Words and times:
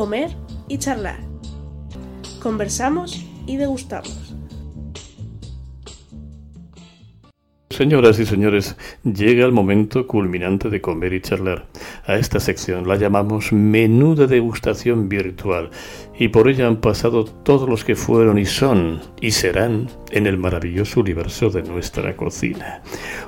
comer 0.00 0.30
y 0.66 0.78
charlar. 0.78 1.18
Conversamos 2.42 3.22
y 3.46 3.58
degustamos. 3.58 4.34
Señoras 7.68 8.18
y 8.18 8.24
señores, 8.24 8.76
llega 9.04 9.44
el 9.44 9.52
momento 9.52 10.06
culminante 10.06 10.70
de 10.70 10.80
comer 10.80 11.12
y 11.12 11.20
charlar. 11.20 11.66
A 12.06 12.16
esta 12.16 12.40
sección 12.40 12.88
la 12.88 12.96
llamamos 12.96 13.52
menú 13.52 14.14
de 14.14 14.26
degustación 14.26 15.10
virtual 15.10 15.70
y 16.18 16.28
por 16.28 16.48
ella 16.48 16.66
han 16.66 16.80
pasado 16.80 17.24
todos 17.24 17.68
los 17.68 17.84
que 17.84 17.94
fueron 17.94 18.38
y 18.38 18.46
son 18.46 19.00
y 19.20 19.32
serán 19.32 19.88
en 20.10 20.26
el 20.26 20.38
maravilloso 20.38 21.00
universo 21.00 21.50
de 21.50 21.62
nuestra 21.62 22.16
cocina. 22.16 22.82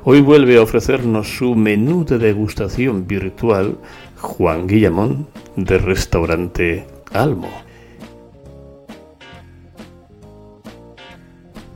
Hoy 0.05 0.23
vuelve 0.23 0.57
a 0.57 0.63
ofrecernos 0.63 1.37
su 1.37 1.55
menú 1.55 2.05
de 2.07 2.19
degustación 2.19 3.07
virtual 3.07 3.79
Juan 4.23 4.67
Guillamón 4.67 5.27
de 5.57 5.79
Restaurante 5.79 6.87
Almo. 7.13 7.49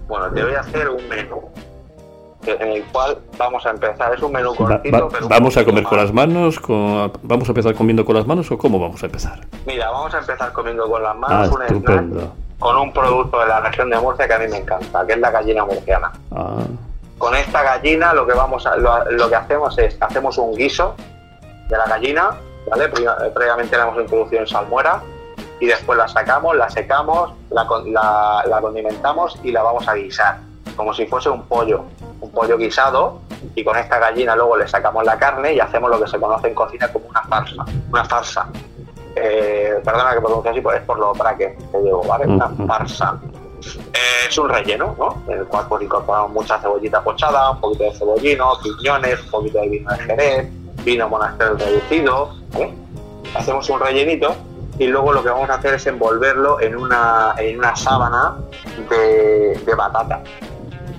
Bueno, 0.09 0.30
te 0.32 0.45
voy 0.45 0.55
a 0.55 0.60
hacer 0.60 0.88
un 0.88 1.09
menú 1.09 1.42
en 2.46 2.62
el 2.69 2.84
cual 2.84 3.19
vamos 3.36 3.66
a 3.66 3.70
empezar. 3.70 4.14
Es 4.14 4.22
un 4.22 4.30
menú 4.30 4.55
cortito, 4.55 5.09
pero 5.09 5.28
¿Vamos 5.28 5.56
a 5.56 5.64
comer 5.64 5.82
con 5.82 5.98
las 5.98 6.12
manos? 6.12 6.60
Con, 6.60 7.12
¿Vamos 7.24 7.48
a 7.48 7.50
empezar 7.50 7.74
comiendo 7.74 8.05
con 8.05 8.14
las 8.14 8.24
manos 8.27 8.48
o 8.52 8.56
cómo 8.56 8.78
vamos 8.78 9.02
a 9.02 9.06
empezar? 9.06 9.41
Mira, 9.66 9.91
vamos 9.91 10.14
a 10.14 10.19
empezar 10.20 10.52
comiendo 10.52 10.88
con 10.88 11.02
las 11.02 11.16
manos 11.16 11.50
Ah, 11.50 11.55
un 11.55 11.62
estupendo. 11.62 12.20
snack 12.20 12.30
con 12.60 12.77
un 12.78 12.91
producto 12.92 13.38
de 13.41 13.48
la 13.48 13.60
región 13.60 13.91
de 13.91 13.98
Murcia 13.98 14.27
que 14.27 14.33
a 14.33 14.38
mí 14.38 14.47
me 14.48 14.56
encanta, 14.58 15.06
que 15.06 15.12
es 15.12 15.19
la 15.19 15.30
gallina 15.30 15.64
murciana. 15.66 16.10
Ah, 16.30 16.62
Con 17.19 17.34
esta 17.34 17.62
gallina 17.62 18.14
lo 18.14 18.27
que 18.27 18.33
vamos 18.33 18.64
a, 18.66 18.77
lo, 18.77 19.10
lo 19.10 19.28
que 19.28 19.34
hacemos 19.34 19.77
es 19.78 19.97
hacemos 20.00 20.38
un 20.38 20.55
guiso 20.55 20.94
de 21.69 21.77
la 21.77 21.84
gallina, 21.87 22.30
¿vale? 22.70 22.88
Pri- 22.88 23.06
Previamente 23.34 23.77
la 23.77 23.84
hemos 23.89 24.00
introducido 24.00 24.41
en 24.42 24.47
salmuera 24.47 25.03
y 25.61 25.67
después 25.67 25.97
la 25.98 26.06
sacamos, 26.09 26.55
la 26.56 26.69
secamos, 26.70 27.33
la, 27.50 27.67
con- 27.67 27.92
la- 27.92 28.42
la 28.47 28.61
condimentamos 28.61 29.39
y 29.42 29.53
la 29.53 29.62
vamos 29.62 29.87
a 29.89 29.94
guisar, 29.94 30.39
como 30.77 30.92
si 30.94 31.06
fuese 31.06 31.28
un 31.31 31.42
pollo, 31.47 31.84
un 32.20 32.31
pollo 32.31 32.56
guisado 32.56 33.20
y 33.55 33.64
con 33.64 33.77
esta 33.77 33.98
gallina 33.98 34.34
luego 34.37 34.56
le 34.56 34.69
sacamos 34.69 35.05
la 35.05 35.19
carne 35.19 35.53
y 35.55 35.61
hacemos 35.61 35.91
lo 35.91 36.00
que 36.00 36.09
se 36.09 36.19
conoce 36.19 36.48
en 36.48 36.55
cocina 36.55 36.89
como 36.92 37.06
una 37.09 37.22
farsa, 37.22 37.64
una 37.91 38.05
farsa. 38.05 38.47
Eh, 39.19 39.81
perdona 39.83 40.12
que 40.12 40.20
pronuncie 40.20 40.50
así, 40.50 40.61
pues 40.61 40.77
es 40.78 40.84
por 40.84 40.98
los 40.98 41.17
brackets 41.17 41.62
que 41.72 41.78
llevo, 41.78 42.03
¿vale? 42.05 42.27
Una 42.27 42.48
farsa. 42.67 43.19
Eh, 43.94 44.28
es 44.28 44.37
un 44.39 44.48
relleno, 44.50 44.94
¿no? 44.98 45.22
En 45.33 45.41
el 45.41 45.47
cual 45.47 45.64
pues, 45.69 45.83
incorporamos 45.84 46.31
mucha 46.33 46.59
cebollita 46.61 47.03
pochada, 47.03 47.50
un 47.53 47.61
poquito 47.61 47.84
de 47.84 47.92
cebollino, 47.94 48.53
piñones, 48.62 49.22
un 49.25 49.31
poquito 49.31 49.59
de 49.61 49.69
vino 49.69 49.91
de 49.91 49.98
Jerez, 49.98 50.48
vino 50.84 51.08
monasterio 51.08 51.56
reducido, 51.56 52.34
¿vale? 52.52 52.74
Hacemos 53.34 53.69
un 53.70 53.80
rellenito 53.80 54.34
y 54.78 54.86
luego 54.86 55.12
lo 55.12 55.22
que 55.22 55.30
vamos 55.30 55.48
a 55.50 55.55
hacer 55.55 55.74
es 55.74 55.86
envolverlo 55.86 56.60
en 56.60 56.77
una, 56.77 57.34
en 57.38 57.58
una 57.58 57.74
sábana 57.74 58.36
de, 58.91 59.58
de 59.64 59.74
batata, 59.74 60.20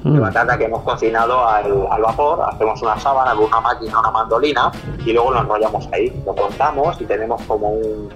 de 0.03 0.09
mm, 0.09 0.21
batata 0.21 0.57
que 0.57 0.65
hemos 0.65 0.83
cocinado 0.83 1.47
al, 1.47 1.87
al 1.89 2.01
vapor, 2.01 2.43
hacemos 2.49 2.81
una 2.81 2.99
sábana 2.99 3.35
con 3.35 3.45
una 3.45 3.61
máquina, 3.61 3.99
una 3.99 4.11
mandolina 4.11 4.71
y 5.05 5.13
luego 5.13 5.31
lo 5.31 5.41
enrollamos 5.41 5.87
ahí, 5.91 6.11
lo 6.25 6.35
cortamos 6.35 6.99
y 7.01 7.05
tenemos 7.05 7.41
como 7.43 7.69
un, 7.69 8.09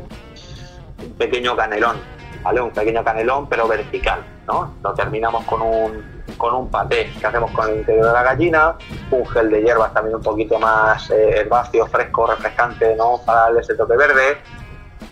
un 1.04 1.14
pequeño 1.18 1.56
canelón, 1.56 1.98
¿vale? 2.44 2.62
Un 2.62 2.72
pequeño 2.72 3.04
canelón 3.04 3.48
pero 3.48 3.68
vertical, 3.68 4.24
¿no? 4.48 4.74
Lo 4.84 4.94
terminamos 4.94 5.46
con 5.46 5.62
un, 5.62 6.21
con 6.42 6.56
un 6.56 6.70
paté 6.70 7.12
que 7.20 7.28
hacemos 7.28 7.52
con 7.52 7.70
el 7.70 7.78
interior 7.78 8.08
de 8.08 8.14
la 8.14 8.24
gallina, 8.24 8.76
un 9.12 9.26
gel 9.28 9.52
de 9.52 9.62
hierbas 9.62 9.94
también 9.94 10.16
un 10.16 10.24
poquito 10.24 10.58
más 10.58 11.08
eh, 11.12 11.38
herbáceo, 11.42 11.86
fresco, 11.86 12.26
refrescante, 12.26 12.96
¿no? 12.96 13.20
Para 13.24 13.42
darle 13.42 13.60
ese 13.60 13.76
toque 13.76 13.96
verde 13.96 14.38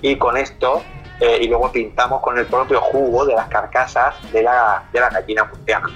y 0.02 0.18
con 0.18 0.38
esto 0.38 0.82
eh, 1.20 1.38
y 1.42 1.48
luego 1.48 1.72
pintamos 1.72 2.22
con 2.22 2.38
el 2.40 2.48
propio 2.48 2.82
jugo 2.82 3.26
de 3.26 3.36
las 3.36 3.48
carcasas 3.48 4.16
de 4.32 4.42
la, 4.42 4.84
de 4.92 5.00
la 5.02 5.10
gallina 5.10 5.44
murciana. 5.44 5.88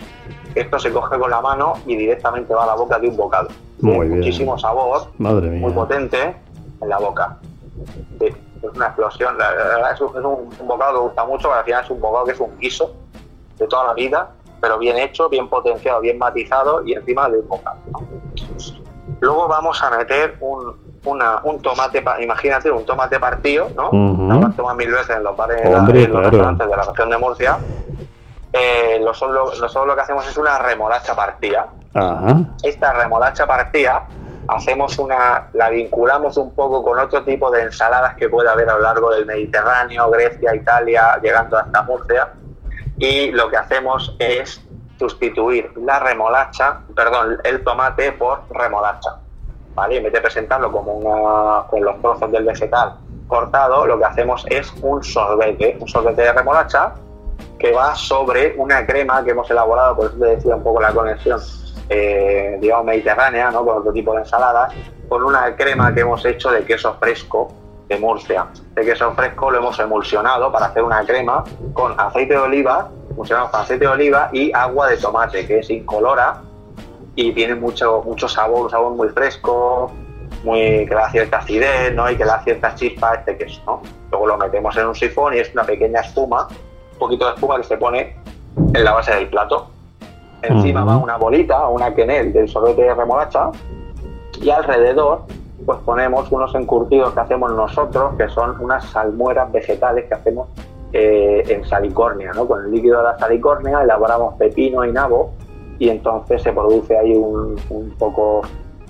Esto 0.54 0.78
se 0.78 0.92
coge 0.94 1.18
con 1.18 1.32
la 1.32 1.42
mano 1.42 1.74
y 1.88 1.96
directamente 1.96 2.54
va 2.54 2.64
a 2.66 2.68
la 2.68 2.76
boca 2.76 3.00
de 3.00 3.08
un 3.08 3.18
bocado. 3.18 3.48
Muy 3.82 4.06
bien. 4.08 4.20
Muchísimo 4.20 4.60
sabor, 4.60 5.08
madre 5.18 5.50
mía. 5.50 5.62
muy 5.62 5.72
potente 5.74 6.36
en 6.80 6.90
la 6.90 7.00
boca. 7.00 7.38
Sí, 8.20 8.28
es 8.28 8.76
una 8.76 8.86
explosión. 8.86 9.36
La, 9.40 9.50
la 9.50 9.64
verdad 9.64 9.94
es 9.94 10.02
un, 10.02 10.10
es 10.10 10.24
un- 10.24 10.50
un 10.60 10.68
bocado 10.68 10.94
que 10.94 11.00
gusta 11.08 11.26
mucho, 11.26 11.48
porque 11.48 11.60
al 11.60 11.66
final 11.66 11.84
es 11.86 11.90
un 11.90 12.00
bocado 12.00 12.26
que 12.26 12.32
es 12.34 12.40
un 12.40 12.58
guiso 12.60 12.94
de 13.58 13.68
toda 13.68 13.86
la 13.88 13.94
vida, 13.94 14.30
pero 14.64 14.78
bien 14.78 14.98
hecho, 14.98 15.28
bien 15.28 15.50
potenciado, 15.50 16.00
bien 16.00 16.18
matizado 16.18 16.86
y 16.86 16.94
encima 16.94 17.28
de 17.30 17.40
un. 17.40 17.60
Luego 19.20 19.46
vamos 19.50 19.84
a 19.84 19.90
meter 19.90 20.38
un, 20.40 20.74
una- 21.04 21.42
un 21.44 21.62
tomate, 21.62 22.02
imagínate 22.22 22.72
un 22.72 22.86
tomate 22.86 23.20
partido, 23.20 23.70
¿no? 23.76 23.88
Has 24.48 24.56
tomado 24.56 24.76
mil 24.78 24.90
veces 24.90 25.18
en 25.18 25.24
los 25.26 25.36
bares, 25.36 25.66
Hombre, 25.68 26.04
en 26.04 26.12
los 26.14 26.22
claro. 26.22 26.30
restaurantes 26.30 26.70
de 26.70 26.78
la 26.78 26.84
región 26.84 27.10
de 27.10 27.18
Murcia. 27.18 27.58
Eh, 28.54 29.02
nosotros, 29.04 29.60
nosotros 29.60 29.86
lo 29.88 29.96
que 29.96 30.02
hacemos 30.02 30.26
es 30.30 30.38
una 30.38 30.60
remolacha 30.60 31.14
partida 31.16 31.68
Ajá. 31.96 32.36
esta 32.62 32.94
remolacha 32.94 33.48
partida 33.48 34.06
hacemos 34.48 34.98
una 35.00 35.48
la 35.54 35.70
vinculamos 35.72 36.38
un 36.38 36.54
poco 36.54 36.84
con 36.84 37.00
otro 37.00 37.24
tipo 37.24 37.50
de 37.50 37.64
ensaladas 37.64 38.14
que 38.16 38.30
puede 38.30 38.48
haber 38.50 38.70
a 38.70 38.76
lo 38.76 38.82
largo 38.82 39.10
del 39.10 39.26
Mediterráneo, 39.26 40.10
Grecia, 40.12 40.56
Italia, 40.56 41.20
llegando 41.22 41.58
hasta 41.58 41.82
Murcia 41.82 42.30
y 43.04 43.32
lo 43.34 43.50
que 43.50 43.58
hacemos 43.58 44.16
es 44.18 44.64
sustituir 44.98 45.70
la 45.76 46.00
remolacha, 46.00 46.84
perdón, 46.96 47.38
el 47.44 47.62
tomate 47.62 48.14
por 48.14 48.44
remolacha. 48.50 49.18
¿Vale? 49.76 49.98
En 49.98 50.04
vez 50.04 50.14
de 50.14 50.22
presentarlo 50.22 50.72
como 50.72 50.94
una 50.94 51.68
con 51.68 51.84
los 51.84 52.00
trozos 52.00 52.32
del 52.32 52.46
vegetal 52.46 52.96
cortado, 53.28 53.86
lo 53.86 54.00
que 54.00 54.06
hacemos 54.06 54.46
es 54.50 54.74
un 54.82 55.04
sorbete, 55.04 55.76
un 55.82 55.88
sorbete 55.90 56.22
de 56.22 56.32
remolacha 56.32 56.94
que 57.60 57.74
va 57.74 57.94
sobre 57.94 58.56
una 58.56 58.86
crema 58.86 59.22
que 59.22 59.32
hemos 59.32 59.52
elaborado, 59.52 59.98
por 59.98 60.06
eso 60.06 60.18
te 60.18 60.26
decía 60.26 60.56
un 60.56 60.64
poco 60.64 60.80
la 60.80 60.94
conexión, 60.94 61.42
eh, 61.90 62.58
digamos, 62.62 62.86
mediterránea, 62.86 63.52
¿no? 63.52 63.66
con 63.66 63.80
otro 63.80 63.92
tipo 63.92 64.14
de 64.14 64.20
ensaladas, 64.20 64.74
con 65.10 65.26
una 65.26 65.54
crema 65.58 65.94
que 65.94 66.02
hemos 66.02 66.24
hecho 66.24 66.52
de 66.52 66.64
queso 66.64 66.94
fresco 67.02 67.54
de 67.88 67.98
Murcia. 67.98 68.48
De 68.76 68.84
queso 68.84 69.12
fresco 69.14 69.52
lo 69.52 69.60
hemos 69.60 69.80
emulsionado 69.80 70.52
para 70.52 70.68
hacer 70.68 70.84
una 70.84 71.06
crema 71.06 71.44
con 71.74 72.00
aceite 72.00 72.34
de 72.34 72.40
oliva, 72.40 72.90
emulsionado 73.10 73.52
con 73.52 73.62
aceite 73.62 73.86
de 73.86 73.92
oliva 73.92 74.30
y 74.32 74.52
agua 74.54 74.88
de 74.90 74.98
tomate, 74.98 75.46
que 75.46 75.60
es 75.60 75.70
incolora 75.70 76.42
y 77.16 77.32
tiene 77.34 77.56
mucho, 77.56 78.02
mucho 78.06 78.28
sabor, 78.28 78.62
un 78.62 78.70
sabor 78.70 78.94
muy 78.94 79.10
fresco, 79.10 79.92
muy, 80.44 80.86
que 80.88 80.94
da 80.96 81.10
cierta 81.10 81.38
acidez, 81.38 81.94
¿no? 81.94 82.10
Y 82.10 82.16
que 82.16 82.26
da 82.26 82.42
cierta 82.44 82.74
chispa 82.76 83.12
a 83.12 83.16
este 83.16 83.38
queso, 83.38 83.62
¿no? 83.66 83.82
Luego 84.12 84.28
lo 84.28 84.38
metemos 84.38 84.76
en 84.78 84.88
un 84.88 84.96
sifón 84.96 85.34
y 85.34 85.40
es 85.40 85.54
una 85.54 85.64
pequeña 85.64 86.02
espuma, 86.02 86.48
un 86.94 87.00
poquito 87.00 87.26
de 87.28 87.34
espuma 87.34 87.58
que 87.58 87.64
se 87.64 87.78
pone 87.78 88.16
en 88.74 88.84
la 88.84 88.94
base 88.94 89.14
del 89.14 89.28
plato. 89.28 89.68
Encima 90.42 90.82
Ujú. 90.82 90.90
va 90.90 90.98
una 90.98 91.18
bolita, 91.18 91.68
una 91.68 91.94
quenel 91.94 92.34
del 92.34 92.50
sorbete 92.50 92.82
de 92.82 92.94
remolacha 92.94 93.50
y 94.42 94.50
alrededor 94.50 95.26
pues 95.66 95.80
ponemos 95.86 96.32
unos 96.32 96.54
encurtidos 96.56 97.14
que 97.14 97.20
hacemos 97.20 97.52
nosotros, 97.54 98.14
que 98.18 98.28
son 98.30 98.60
unas 98.60 98.86
salmueras 98.92 99.52
vegetales 99.52 100.06
que 100.06 100.14
hacemos 100.14 100.48
eh, 100.92 101.44
en 101.48 101.64
salicornia, 101.66 102.32
¿no? 102.34 102.48
Con 102.48 102.66
el 102.66 102.72
líquido 102.72 102.98
de 102.98 103.04
la 103.04 103.18
salicornia 103.18 103.82
elaboramos 103.82 104.36
pepino 104.36 104.86
y 104.86 104.92
nabo 104.92 105.32
y 105.80 105.90
entonces 105.90 106.42
se 106.44 106.54
produce 106.54 106.98
ahí 106.98 107.14
un, 107.16 107.56
poco 107.98 108.42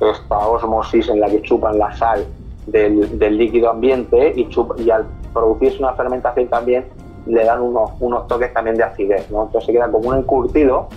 esta 0.01 0.37
osmosis 0.37 1.07
en 1.09 1.19
la 1.21 1.27
que 1.29 1.41
chupan 1.41 1.77
la 1.77 1.95
sal 1.95 2.25
del, 2.67 3.17
del 3.17 3.37
líquido 3.37 3.69
ambiente 3.69 4.33
y, 4.35 4.47
chup- 4.49 4.77
y 4.79 4.89
al 4.89 5.05
producirse 5.33 5.79
una 5.79 5.93
fermentación 5.93 6.47
también 6.49 6.85
le 7.25 7.45
dan 7.45 7.61
unos, 7.61 7.91
unos 8.01 8.27
toques 8.27 8.53
también 8.53 8.75
de 8.75 8.83
acidez, 8.83 9.31
¿no? 9.31 9.43
Entonces 9.43 9.65
se 9.67 9.71
queda 9.71 9.89
como 9.89 10.09
un 10.09 10.17
encurtido 10.17 10.87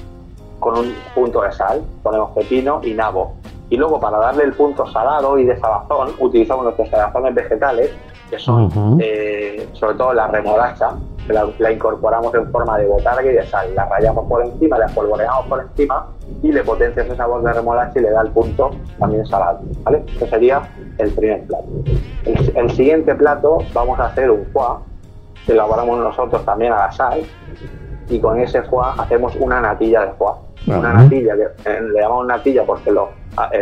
con 0.58 0.76
un 0.78 0.92
punto 1.14 1.42
de 1.42 1.52
sal, 1.52 1.82
ponemos 2.02 2.30
pepino 2.32 2.80
y 2.82 2.94
nabo. 2.94 3.34
Y 3.68 3.76
luego 3.76 3.98
para 3.98 4.18
darle 4.18 4.44
el 4.44 4.52
punto 4.52 4.86
salado 4.86 5.38
y 5.38 5.44
de 5.44 5.58
salazón 5.58 6.10
utilizamos 6.20 6.64
nuestros 6.64 6.88
salazones 6.88 7.34
vegetales, 7.34 7.90
que 8.30 8.38
son 8.38 8.98
eh, 9.00 9.68
sobre 9.72 9.96
todo 9.96 10.12
la 10.12 10.28
remolacha, 10.28 10.90
que 11.26 11.32
la, 11.32 11.48
la 11.58 11.72
incorporamos 11.72 12.32
en 12.34 12.50
forma 12.52 12.78
de 12.78 12.86
botarga 12.86 13.28
y 13.28 13.34
de 13.34 13.46
sal, 13.46 13.74
la 13.74 13.86
rayamos 13.86 14.28
por 14.28 14.44
encima, 14.44 14.78
la 14.78 14.86
espolvoreamos 14.86 15.46
por 15.46 15.60
encima 15.60 16.06
y 16.42 16.52
le 16.52 16.62
potencia 16.62 17.02
ese 17.02 17.16
sabor 17.16 17.42
de 17.42 17.52
remolacha 17.52 17.98
y 17.98 18.02
le 18.02 18.10
da 18.10 18.22
el 18.22 18.30
punto 18.30 18.70
también 18.98 19.26
salado. 19.26 19.60
¿vale? 19.82 20.04
Ese 20.14 20.28
sería 20.28 20.62
el 20.98 21.10
primer 21.12 21.44
plato. 21.46 21.66
El, 22.24 22.56
el 22.56 22.70
siguiente 22.70 23.14
plato 23.14 23.58
vamos 23.74 23.98
a 23.98 24.06
hacer 24.06 24.30
un 24.30 24.46
foie, 24.52 24.78
que 25.44 25.52
elaboramos 25.52 25.98
nosotros 25.98 26.44
también 26.44 26.72
a 26.72 26.78
la 26.78 26.92
sal, 26.92 27.20
y 28.08 28.20
con 28.20 28.38
ese 28.38 28.62
foie 28.62 28.86
hacemos 28.98 29.34
una 29.36 29.60
natilla 29.60 30.06
de 30.06 30.12
foie. 30.12 30.46
Una 30.66 30.92
natilla, 30.94 31.36
que 31.36 31.70
eh, 31.70 31.80
le 31.80 32.00
llamamos 32.00 32.26
natilla 32.26 32.64
porque 32.64 32.90
lo, 32.90 33.10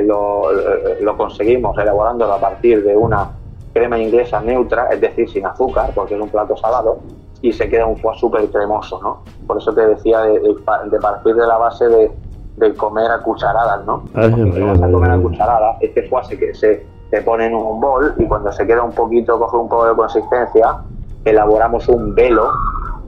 lo, 0.03 0.51
eh, 0.53 0.99
lo 1.01 1.17
conseguimos 1.17 1.77
elaborándolo 1.79 2.33
a 2.35 2.41
partir 2.41 2.85
de 2.85 2.97
una 2.97 3.31
crema 3.73 3.99
inglesa 3.99 4.41
neutra, 4.41 4.89
es 4.93 5.01
decir, 5.01 5.29
sin 5.29 5.47
azúcar, 5.47 5.91
porque 5.95 6.15
es 6.15 6.21
un 6.21 6.29
plato 6.29 6.57
salado, 6.57 6.99
y 7.41 7.53
se 7.53 7.69
queda 7.69 7.87
un 7.87 7.97
foie 7.97 8.17
súper 8.17 8.49
cremoso, 8.51 9.01
¿no? 9.03 9.23
Por 9.47 9.59
eso 9.59 9.75
te 9.75 9.87
decía 9.87 10.21
de, 10.21 10.39
de 10.39 10.55
pa- 10.65 10.85
de 10.85 10.99
partir 11.01 11.35
de 11.35 11.47
la 11.47 11.59
base 11.59 11.89
de, 11.89 12.13
de 12.57 12.75
comer 12.77 13.11
a 13.11 13.23
cucharadas, 13.23 13.85
¿no? 13.85 14.05
Ay, 14.15 14.31
Porque 14.31 14.53
si 14.53 14.61
vas 14.63 14.81
a 14.83 14.91
comer 14.93 15.11
a 15.11 15.19
cucharadas, 15.19 15.77
este 15.81 16.03
foie 16.05 16.25
se, 16.25 16.39
que- 16.39 16.55
se, 16.55 16.87
se 17.11 17.23
pone 17.23 17.47
en 17.47 17.55
un 17.55 17.81
bol 17.81 18.15
y 18.17 18.27
cuando 18.27 18.53
se 18.53 18.67
queda 18.67 18.83
un 18.83 18.93
poquito, 18.93 19.39
coge 19.39 19.57
un 19.57 19.69
poco 19.69 19.87
de 19.89 19.97
consistencia, 19.97 20.77
elaboramos 21.25 21.89
un 21.89 22.15
velo, 22.15 22.53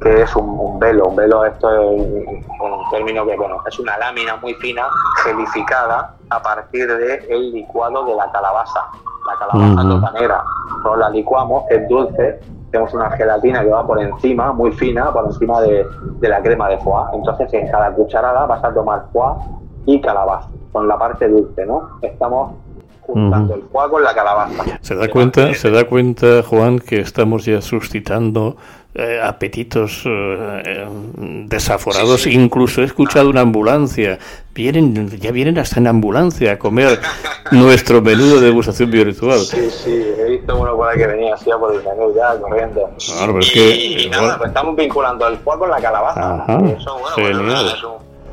que 0.01 0.23
es 0.23 0.37
un, 0.37 0.79
velo. 0.79 1.07
Un 1.07 1.17
velo, 1.17 1.45
esto 1.45 1.71
es 1.71 1.79
un, 1.81 2.91
término 2.91 3.27
que, 3.27 3.37
bueno, 3.37 3.63
es 3.67 3.79
una 3.79 3.99
lámina 3.99 4.37
muy 4.37 4.55
fina, 4.55 4.87
gelificada 5.25 6.15
a 6.31 6.43
partir 6.43 6.87
del 6.87 7.53
licuado 7.53 8.05
de 8.05 8.15
la 8.15 8.31
calabaza. 8.31 8.81
La 9.27 9.35
calabaza 9.39 9.89
totanera. 9.89 10.45
Nosotros 10.69 10.99
la 10.99 11.11
licuamos, 11.11 11.65
es 11.71 11.89
dulce, 11.89 12.41
tenemos 12.71 12.95
una 12.95 13.11
gelatina 13.11 13.63
que 13.63 13.71
va 13.71 13.87
por 13.87 14.01
encima, 14.01 14.53
muy 14.53 14.73
fina, 14.73 15.13
por 15.13 15.27
encima 15.27 15.61
de, 15.63 15.87
la 16.21 16.43
crema 16.43 16.69
de 16.69 16.79
foie. 16.79 17.05
Entonces, 17.15 17.53
en 17.55 17.69
cada 17.69 17.93
cucharada 17.93 18.47
vas 18.47 18.63
a 18.63 18.73
tomar 18.73 19.07
foie 19.13 19.35
y 19.87 20.01
calabaza, 20.01 20.49
con 20.73 20.87
la 20.87 20.99
parte 20.99 21.29
dulce, 21.29 21.65
¿no? 21.65 21.99
Estamos 22.03 22.53
juntando 23.07 23.55
el 23.55 23.63
foie 23.63 23.91
con 23.91 24.03
la 24.03 24.15
calabaza. 24.15 24.79
¿Se 24.81 24.95
da 24.95 25.09
cuenta, 25.09 25.55
se 25.55 25.71
da 25.71 25.85
cuenta, 25.85 26.43
Juan, 26.43 26.79
que 26.79 27.01
estamos 27.01 27.45
ya 27.45 27.63
suscitando 27.63 28.57
eh, 28.95 29.21
apetitos 29.23 30.03
eh, 30.05 30.87
desaforados? 31.47 32.27
Incluso 32.27 32.83
he 32.83 32.85
escuchado 32.85 33.31
una 33.31 33.43
ambulancia. 33.43 34.19
Vienen, 34.55 35.09
ya 35.19 35.31
vienen 35.31 35.59
hasta 35.59 35.79
en 35.79 35.87
ambulancia 35.87 36.53
a 36.53 36.59
comer 36.59 36.99
nuestro 37.53 38.03
menú 38.03 38.37
de 38.37 38.41
degustación 38.41 38.91
virtual. 38.91 39.39
Sí, 39.39 39.71
sí, 39.71 39.93
he 40.19 40.31
visto 40.31 40.57
uno 40.57 40.75
por 40.77 40.89
ahí 40.89 40.99
que 40.99 41.07
venía 41.07 41.35
así 41.35 41.51
por 41.59 41.75
el 41.75 41.83
menú 41.85 42.13
ya 42.15 42.39
corriendo. 42.41 42.91
Claro, 42.99 43.39
es 43.39 43.53
que, 43.53 43.77
y, 43.77 44.09
nada, 44.09 44.39
pues 44.39 44.49
estamos 44.49 44.75
vinculando 44.75 45.29
el 45.29 45.37
foie 45.39 45.59
con 45.59 45.71
la 45.71 45.81
calabaza. 45.81 46.45
eso, 46.77 46.99
bueno, 47.19 47.61
es 47.61 47.85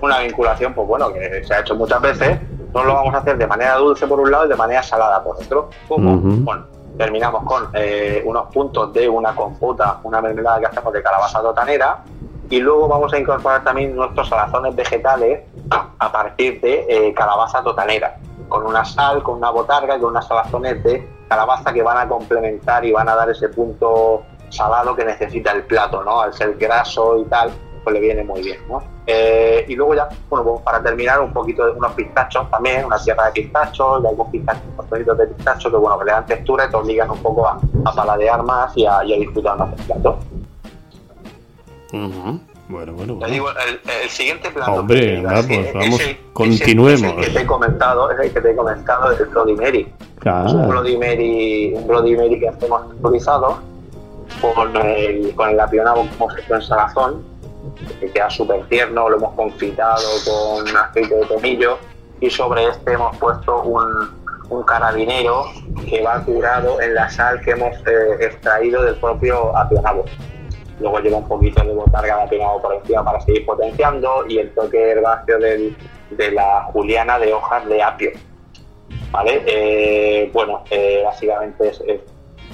una 0.01 0.19
vinculación, 0.19 0.73
pues 0.73 0.87
bueno, 0.87 1.13
que 1.13 1.43
se 1.45 1.53
ha 1.53 1.61
hecho 1.61 1.75
muchas 1.75 2.01
veces 2.01 2.39
no 2.73 2.83
lo 2.83 2.93
vamos 2.93 3.13
a 3.13 3.19
hacer 3.19 3.37
de 3.37 3.47
manera 3.47 3.75
dulce 3.75 4.07
por 4.07 4.19
un 4.19 4.31
lado 4.31 4.45
y 4.45 4.49
de 4.49 4.55
manera 4.55 4.81
salada 4.81 5.23
por 5.23 5.37
otro. 5.37 5.69
Bueno, 5.87 6.65
terminamos 6.97 7.43
con 7.43 7.69
eh, 7.73 8.23
unos 8.25 8.51
puntos 8.51 8.91
de 8.93 9.07
una 9.07 9.35
compota, 9.35 9.99
una 10.03 10.21
mermelada 10.21 10.59
que 10.59 10.65
hacemos 10.67 10.93
de 10.93 11.03
calabaza 11.03 11.41
totanera. 11.41 12.03
Y 12.49 12.59
luego 12.59 12.87
vamos 12.87 13.13
a 13.13 13.19
incorporar 13.19 13.63
también 13.63 13.95
nuestros 13.95 14.27
salazones 14.29 14.75
vegetales 14.75 15.43
a 15.69 16.11
partir 16.11 16.59
de 16.61 16.85
eh, 16.89 17.13
calabaza 17.13 17.63
totanera, 17.63 18.17
con 18.49 18.65
una 18.65 18.83
sal, 18.85 19.23
con 19.23 19.37
una 19.37 19.49
botarga 19.49 19.97
y 19.97 19.99
con 19.99 20.11
unas 20.11 20.27
salazones 20.27 20.83
de 20.83 21.07
calabaza 21.27 21.73
que 21.73 21.81
van 21.81 21.97
a 21.97 22.07
complementar 22.07 22.85
y 22.85 22.91
van 22.91 23.09
a 23.09 23.15
dar 23.15 23.29
ese 23.29 23.49
punto 23.49 24.23
salado 24.49 24.95
que 24.95 25.05
necesita 25.05 25.51
el 25.51 25.63
plato, 25.63 26.03
¿no? 26.03 26.21
Al 26.21 26.33
ser 26.33 26.55
graso 26.55 27.17
y 27.17 27.25
tal, 27.25 27.51
pues 27.83 27.93
le 27.93 27.99
viene 27.99 28.23
muy 28.23 28.41
bien, 28.41 28.59
¿no? 28.69 28.81
Eh, 29.05 29.65
y 29.67 29.75
luego 29.75 29.95
ya, 29.95 30.07
bueno, 30.29 30.45
pues 30.45 30.61
para 30.61 30.81
terminar, 30.81 31.19
un 31.21 31.33
poquito 31.33 31.65
de 31.65 31.71
unos 31.71 31.91
pistachos 31.93 32.49
también, 32.49 32.85
una 32.85 32.97
sierra 32.97 33.25
de 33.25 33.31
pistachos, 33.33 34.03
y 34.03 34.07
algún 34.07 34.31
pistachos, 34.31 34.63
unos 34.77 35.17
de 35.17 35.27
pistachos 35.27 35.71
que, 35.71 35.77
bueno, 35.77 35.99
que 35.99 36.05
le 36.05 36.11
dan 36.11 36.25
textura 36.25 36.65
y 36.65 36.69
te 36.69 36.75
obligan 36.77 37.09
un 37.09 37.21
poco 37.21 37.47
a, 37.47 37.59
paladear 37.95 38.43
más 38.43 38.75
y 38.77 38.85
a, 38.85 39.01
disfrutar 39.01 39.57
más 39.57 39.75
del 39.75 39.85
plato. 39.85 40.19
Bueno, 41.91 42.39
bueno, 42.93 42.93
bueno. 42.93 43.27
digo, 43.27 43.49
el, 43.49 44.09
siguiente 44.09 44.49
plato. 44.49 44.71
Hombre, 44.71 45.21
vamos, 45.21 45.47
vamos, 45.73 46.01
continuemos. 46.31 47.03
el 47.03 47.15
que 47.17 47.29
te 47.29 47.41
he 47.41 47.45
comentado, 47.45 48.09
es 48.11 48.19
el 48.19 48.33
que 48.33 48.41
te 48.41 48.51
he 48.51 48.55
comentado, 48.55 49.11
el 49.11 49.25
Bloody 49.25 49.53
Mary. 49.53 49.93
Es 50.25 50.53
un 50.53 50.69
Bloody 50.69 50.97
Mary, 50.97 51.73
un 51.75 51.87
Bloody 51.87 52.15
Mary 52.15 52.39
que 52.39 52.47
hacemos 52.47 52.85
improvisado 52.93 53.59
con 54.41 54.75
el, 54.77 55.35
con 55.35 55.49
el 55.49 55.59
apionado 55.59 56.05
como 56.17 56.31
se 56.31 56.53
en 56.53 56.61
salazón 56.61 57.32
que 57.99 58.11
queda 58.11 58.29
súper 58.29 58.65
tierno, 58.67 59.09
lo 59.09 59.17
hemos 59.17 59.33
confitado 59.33 60.07
con 60.25 60.75
aceite 60.75 61.15
de 61.15 61.25
tomillo 61.25 61.77
y 62.19 62.29
sobre 62.29 62.67
este 62.67 62.93
hemos 62.93 63.15
puesto 63.17 63.61
un, 63.63 64.23
carabinero 64.67 65.45
que 65.89 66.03
va 66.03 66.23
curado 66.23 66.79
en 66.79 66.93
la 66.93 67.09
sal 67.09 67.41
que 67.41 67.51
hemos 67.51 67.75
eh, 67.87 68.17
extraído 68.19 68.83
del 68.83 68.95
propio 68.97 69.57
apionado. 69.57 70.05
Luego 70.79 70.99
lleva 70.99 71.17
un 71.17 71.27
poquito 71.27 71.63
de 71.63 71.73
botarga 71.73 72.17
de 72.17 72.23
apionado 72.23 72.61
por 72.61 72.75
encima 72.75 73.03
para 73.03 73.19
seguir 73.21 73.47
potenciando 73.47 74.25
y 74.27 74.37
el 74.37 74.53
toque 74.53 74.91
herbáceo 74.91 75.39
de 75.39 76.31
la 76.31 76.65
juliana 76.71 77.17
de 77.17 77.33
hojas 77.33 77.67
de 77.67 77.81
apio. 77.81 78.11
¿Vale? 79.11 79.43
Eh, 79.45 80.29
bueno, 80.33 80.63
eh, 80.69 81.01
básicamente 81.03 81.69
es 81.69 81.81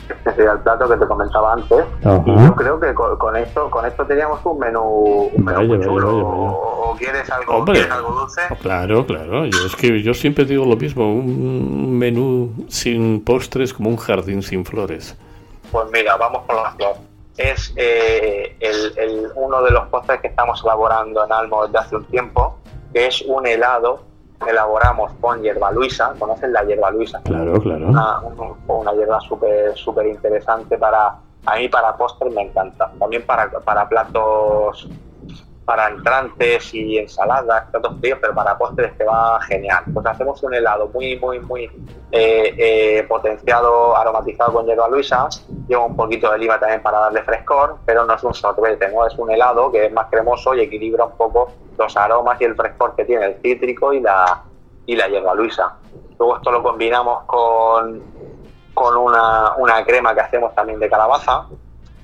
este 0.10 0.34
sería 0.36 0.54
el 0.54 0.60
plato 0.60 0.90
que 0.90 0.98
te 0.98 1.06
comentaba 1.06 1.54
antes. 1.54 1.86
Y 2.26 2.46
yo 2.46 2.56
creo 2.56 2.80
que 2.80 2.94
con, 2.94 3.36
esto 3.36 3.70
con 3.70 3.86
esto 3.86 4.06
teníamos 4.06 4.40
un 4.46 4.60
menú, 4.60 5.30
un 5.34 5.46
menú 5.46 5.82
chulo. 5.82 6.18
¿O, 6.18 6.96
quieres 6.98 7.30
algo, 7.30 7.54
algo 7.54 8.12
dulce? 8.12 8.42
Oh, 8.50 8.56
claro, 8.56 9.06
claro. 9.06 9.46
Yo, 9.46 9.66
es 9.66 9.76
que 9.76 10.02
yo 10.02 10.14
siempre 10.14 10.46
digo 10.46 10.66
lo 10.66 10.76
mismo. 10.76 11.14
Un 11.14 11.98
menú 11.98 12.66
sin 12.68 13.24
postres 13.24 13.74
como 13.74 13.90
un 13.90 13.98
jardín 13.98 14.42
sin 14.42 14.66
flores. 14.66 15.18
Pues 15.72 15.86
mira, 15.92 16.18
vamos 16.18 16.44
con 16.46 16.56
las 16.56 16.76
flores. 16.76 16.98
Es 17.38 17.74
eh, 17.78 18.58
el, 18.60 19.32
uno 19.36 19.62
de 19.64 19.72
los 19.72 19.88
postres 19.88 20.20
que 20.20 20.28
estamos 20.28 20.62
elaborando 20.64 21.24
en 21.24 21.32
Almo 21.32 21.66
desde 21.66 21.78
hace 21.78 21.96
un 21.96 22.04
tiempo, 22.06 22.58
que 22.94 23.08
es 23.08 23.22
un 23.22 23.48
helado 23.48 24.09
elaboramos 24.48 25.12
con 25.20 25.42
hierba 25.42 25.72
luisa, 25.72 26.14
¿conocen 26.18 26.54
la 26.54 26.64
hierba 26.64 26.92
luisa? 26.92 27.22
Claro, 27.24 27.60
claro. 27.60 27.88
Una, 27.88 28.20
una 28.68 28.94
hierba 28.94 29.20
súper 29.22 29.76
súper 29.76 30.08
interesante 30.08 30.78
para, 30.78 31.16
a 31.46 31.56
mí 31.58 31.68
para 31.68 31.96
postres 31.96 32.34
me 32.34 32.44
encanta. 32.44 32.92
También 33.00 33.26
para, 33.26 33.50
para 33.50 33.88
platos, 33.88 34.88
para 35.66 35.90
entrantes 35.90 36.74
y 36.74 36.98
ensaladas, 36.98 37.66
platos 37.70 38.00
fríos, 38.00 38.20
pero 38.22 38.34
para 38.34 38.58
postres 38.58 38.98
te 38.98 39.04
va 39.04 39.40
genial. 39.42 39.84
Pues 39.94 40.06
hacemos 40.06 40.42
un 40.44 40.54
helado 40.54 40.90
muy, 40.94 41.20
muy, 41.20 41.40
muy 41.40 41.64
eh, 42.12 42.56
eh, 42.58 43.06
potenciado, 43.08 43.96
aromatizado 43.96 44.54
con 44.54 44.66
hierba 44.66 44.88
luisa. 44.88 45.28
Lleva 45.68 45.86
un 45.86 45.96
poquito 45.96 46.32
de 46.32 46.40
lima 46.40 46.60
también 46.60 46.82
para 46.82 47.00
darle 47.00 47.24
frescor, 47.24 47.78
pero 47.86 48.06
no 48.06 48.16
es 48.16 48.24
un 48.24 48.34
sorbete, 48.34 48.90
¿no? 48.90 49.06
Es 49.06 49.18
un 49.18 49.30
helado 49.32 49.72
que 49.72 49.86
es 49.86 49.92
más 49.92 50.08
cremoso 50.10 50.56
y 50.56 50.62
equilibra 50.62 51.06
un 51.06 51.18
poco 51.18 51.52
los 51.80 51.96
aromas 51.98 52.40
y 52.42 52.44
el 52.44 52.56
frescor 52.56 52.96
que 52.96 53.06
tiene 53.06 53.26
el 53.26 53.42
cítrico 53.42 53.94
y 53.94 54.02
la, 54.02 54.44
y 54.86 54.96
la 54.96 55.08
hierba 55.08 55.34
luisa. 55.34 55.78
Luego 56.20 56.38
esto 56.38 56.52
lo 56.52 56.62
combinamos 56.62 57.24
con, 57.24 58.04
con 58.74 58.98
una, 58.98 59.56
una 59.56 59.84
crema 59.86 60.14
que 60.14 60.22
hacemos 60.22 60.54
también 60.54 60.80
de 60.80 60.90
calabaza 60.90 61.48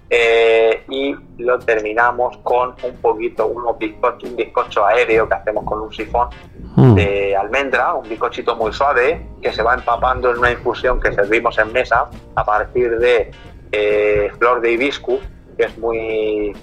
eh, 0.10 0.84
y 0.88 1.16
lo 1.40 1.60
terminamos 1.60 2.38
con 2.38 2.76
un 2.84 2.96
poquito, 3.02 3.48
unos 3.48 3.78
bizcocho, 3.78 4.28
un 4.28 4.36
bizcocho 4.36 4.86
aéreo 4.86 5.28
que 5.28 5.34
hacemos 5.34 5.66
con 5.66 5.82
un 5.82 5.92
sifón 5.92 6.30
mm. 6.76 6.94
de 6.94 7.36
almendra, 7.36 7.96
un 7.96 8.08
bizcochito 8.08 8.56
muy 8.56 8.72
suave 8.72 9.28
que 9.42 9.52
se 9.52 9.62
va 9.62 9.74
empapando 9.74 10.32
en 10.32 10.38
una 10.38 10.52
infusión 10.52 11.02
que 11.02 11.12
servimos 11.12 11.58
en 11.58 11.74
mesa 11.74 12.10
a 12.36 12.46
partir 12.46 12.98
de 13.00 13.32
eh, 13.72 14.32
flor 14.38 14.62
de 14.62 14.72
hibiscus, 14.72 15.20
que 15.58 15.66
es 15.66 15.78
muy 15.80 16.56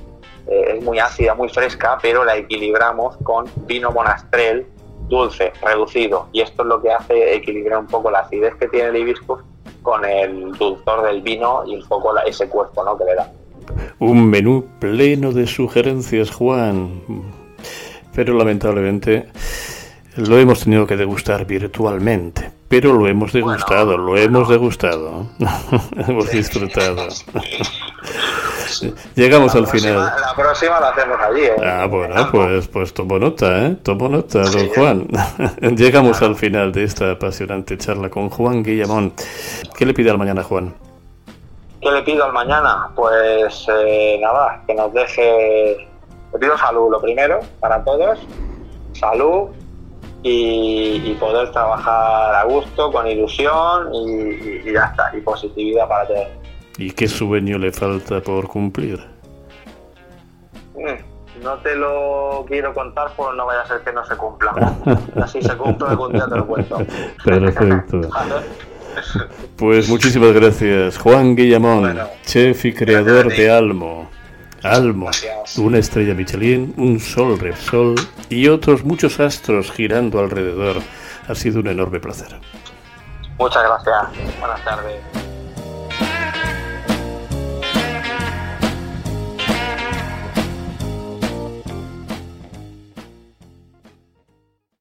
eh, 0.47 0.77
es 0.77 0.85
muy 0.85 0.99
ácida, 0.99 1.35
muy 1.35 1.49
fresca, 1.49 1.99
pero 2.01 2.25
la 2.25 2.37
equilibramos 2.37 3.17
con 3.19 3.47
vino 3.67 3.91
monastrel 3.91 4.67
dulce, 5.09 5.53
reducido. 5.63 6.29
Y 6.33 6.41
esto 6.41 6.63
es 6.63 6.69
lo 6.69 6.81
que 6.81 6.91
hace 6.91 7.35
equilibrar 7.35 7.81
un 7.81 7.87
poco 7.87 8.11
la 8.11 8.21
acidez 8.21 8.55
que 8.57 8.69
tiene 8.69 8.89
el 8.89 8.97
hibiscus 8.97 9.41
con 9.83 10.05
el 10.05 10.53
dulzor 10.53 11.05
del 11.05 11.23
vino 11.23 11.65
y 11.67 11.77
un 11.77 11.87
poco 11.87 12.17
ese 12.27 12.49
cuerpo 12.49 12.85
¿no? 12.85 12.97
que 12.97 13.05
le 13.05 13.15
da. 13.15 13.31
Un 13.99 14.29
menú 14.29 14.65
pleno 14.79 15.33
de 15.33 15.47
sugerencias, 15.47 16.31
Juan. 16.31 17.03
Pero 18.15 18.35
lamentablemente 18.35 19.29
lo 20.17 20.39
hemos 20.39 20.65
tenido 20.65 20.87
que 20.87 20.97
degustar 20.97 21.47
virtualmente. 21.47 22.51
Pero 22.69 22.95
lo 22.95 23.07
hemos 23.07 23.33
degustado, 23.33 23.99
lo 23.99 24.17
hemos 24.17 24.49
degustado. 24.49 25.27
hemos 26.09 26.31
disfrutado. 26.31 27.09
Llegamos 29.15 29.55
al 29.55 29.67
final. 29.67 29.97
La 29.97 30.35
próxima 30.35 30.81
la 30.81 30.89
hacemos 30.91 31.19
allí. 31.21 31.45
¿eh? 31.45 31.57
Ah, 31.65 31.87
bueno, 31.87 32.15
pues, 32.31 32.69
pues 32.69 32.95
tomo 32.95 33.19
nota, 33.19 33.67
¿eh? 33.67 33.77
Tomo 33.83 34.09
nota, 34.09 34.43
don 34.43 34.69
Juan. 34.69 35.09
Llegamos 35.77 36.23
al 36.23 36.37
final 36.37 36.73
de 36.73 36.85
esta 36.85 37.13
apasionante 37.13 37.77
charla 37.79 38.09
con 38.09 38.31
Juan 38.31 38.63
Guillamón. 38.63 39.13
¿Qué 39.77 39.87
le 39.87 39.95
pide 39.95 40.11
al 40.11 40.19
mañana, 40.19 40.43
Juan? 40.43 40.75
¿Qué 41.81 41.91
le 41.91 42.03
pido 42.03 42.25
al 42.25 42.33
mañana? 42.33 42.89
Pues 42.95 43.67
eh, 43.69 44.19
nada, 44.21 44.63
que 44.67 44.75
nos 44.75 44.93
deje. 44.93 45.89
Le 46.33 46.39
pido 46.39 46.57
salud, 46.57 46.91
lo 46.91 47.01
primero, 47.01 47.41
para 47.61 47.83
todos. 47.85 48.19
Salud, 48.93 49.49
y, 50.23 51.15
poder 51.19 51.51
trabajar 51.51 52.35
a 52.35 52.45
gusto, 52.45 52.93
con 52.93 53.07
ilusión 53.07 53.93
y, 53.93 54.69
y, 54.69 54.73
ya 54.73 54.85
está, 54.85 55.11
y 55.17 55.21
positividad 55.21 55.89
para 55.89 56.07
todos. 56.07 56.42
¿Y 56.83 56.91
qué 56.91 57.07
sueño 57.07 57.59
le 57.59 57.71
falta 57.71 58.21
por 58.21 58.49
cumplir? 58.49 58.99
Mm, 60.75 61.45
no 61.45 61.55
te 61.59 61.77
lo 61.77 62.45
quiero 62.49 62.75
contar 62.75 63.13
porque 63.17 63.37
no 63.37 63.47
vaya 63.47 63.61
a 63.61 63.69
ser 63.69 63.83
que 63.83 63.93
no 63.93 64.05
se 64.05 64.17
cumpla. 64.17 64.53
Así 65.23 65.41
se 65.41 65.57
cumple, 65.57 65.91
algún 65.91 66.13
día 66.13 66.27
te 66.27 66.37
lo 66.37 66.47
cuento. 66.47 66.79
Perfecto. 67.25 68.01
Pues 69.57 69.89
muchísimas 69.89 70.33
gracias, 70.33 70.99
Juan 70.99 71.35
Guillamón, 71.35 71.99
chef 72.27 72.67
y 72.67 72.75
creador 72.75 73.35
de 73.35 73.51
Almo. 73.51 74.11
Almo, 74.63 75.09
una 75.57 75.79
estrella 75.79 76.13
Michelin, 76.13 76.75
un 76.77 77.01
sol 77.01 77.39
Repsol 77.39 77.95
y 78.29 78.49
otros 78.49 78.85
muchos 78.85 79.19
astros 79.19 79.73
girando 79.73 80.21
alrededor. 80.21 80.77
Ha 81.27 81.35
sido 81.35 81.61
un 81.61 81.69
enorme 81.69 82.01
placer. 82.01 82.39
Muchas 83.39 83.63
gracias. 83.63 84.39
Buenas 84.41 84.63
tardes. 84.63 85.32